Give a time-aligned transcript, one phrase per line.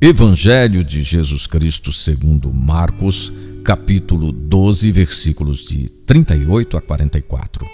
[0.00, 3.32] Evangelho de Jesus Cristo segundo Marcos,
[3.64, 7.66] capítulo 12, versículos de 38 a 44.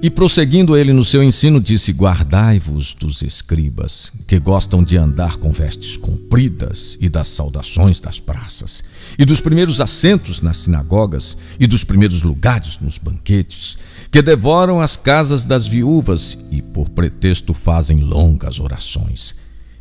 [0.00, 5.50] E prosseguindo ele no seu ensino, disse: Guardai-vos dos escribas, que gostam de andar com
[5.50, 8.84] vestes compridas e das saudações das praças,
[9.18, 13.76] e dos primeiros assentos nas sinagogas e dos primeiros lugares nos banquetes,
[14.08, 19.34] que devoram as casas das viúvas e por pretexto fazem longas orações.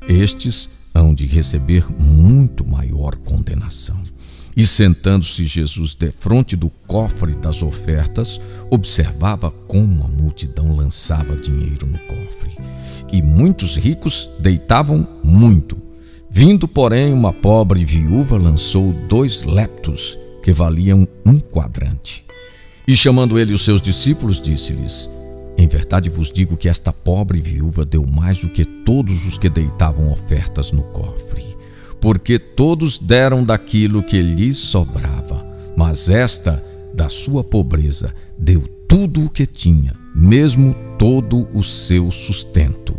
[0.08, 4.02] Estes hão de receber muito maior condenação.
[4.56, 8.40] E sentando-se Jesus defronte do cofre das ofertas,
[8.72, 12.58] observava como a multidão lançava dinheiro no cofre.
[13.12, 15.78] E muitos ricos deitavam muito.
[16.32, 22.24] Vindo, porém, uma pobre viúva lançou dois leptos, que valiam um quadrante.
[22.88, 25.10] E chamando ele os seus discípulos, disse-lhes:
[25.66, 29.50] em verdade vos digo que esta pobre viúva deu mais do que todos os que
[29.50, 31.58] deitavam ofertas no cofre,
[32.00, 35.44] porque todos deram daquilo que lhes sobrava,
[35.76, 36.64] mas esta,
[36.94, 42.96] da sua pobreza, deu tudo o que tinha, mesmo todo o seu sustento.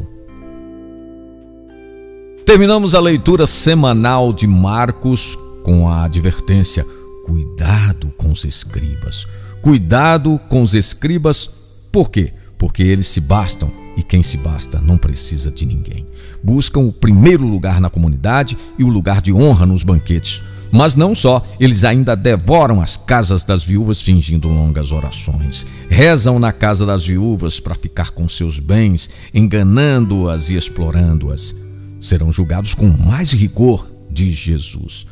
[2.45, 6.85] Terminamos a leitura semanal de Marcos com a advertência:
[7.25, 9.25] cuidado com os escribas.
[9.63, 11.49] Cuidado com os escribas,
[11.93, 12.33] por quê?
[12.59, 16.07] Porque eles se bastam e quem se basta não precisa de ninguém.
[16.43, 20.43] Buscam o primeiro lugar na comunidade e o lugar de honra nos banquetes.
[20.71, 25.65] Mas não só, eles ainda devoram as casas das viúvas fingindo longas orações.
[25.89, 31.55] Rezam na casa das viúvas para ficar com seus bens, enganando-as e explorando-as.
[32.01, 35.07] Serão julgados com mais rigor, diz Jesus.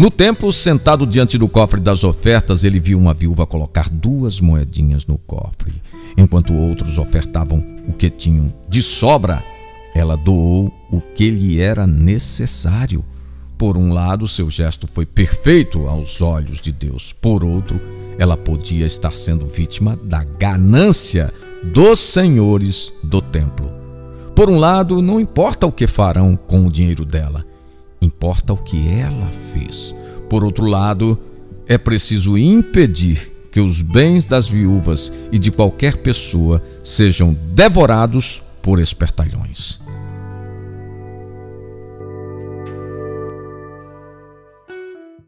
[0.00, 5.04] No templo, sentado diante do cofre das ofertas, ele viu uma viúva colocar duas moedinhas
[5.04, 5.74] no cofre.
[6.16, 9.44] Enquanto outros ofertavam o que tinham de sobra,
[9.94, 13.04] ela doou o que lhe era necessário.
[13.58, 17.14] Por um lado, seu gesto foi perfeito aos olhos de Deus.
[17.20, 17.78] Por outro,
[18.18, 21.30] ela podia estar sendo vítima da ganância
[21.62, 23.70] dos senhores do templo.
[24.34, 27.44] Por um lado, não importa o que farão com o dinheiro dela,
[28.20, 29.94] importa o que ela fez.
[30.28, 31.18] Por outro lado,
[31.66, 38.78] é preciso impedir que os bens das viúvas e de qualquer pessoa sejam devorados por
[38.78, 39.80] espertalhões.